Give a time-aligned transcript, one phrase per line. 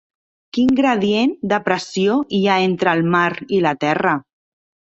[0.57, 4.19] Quin gradient de pressió hi ha entre el mar i la terra?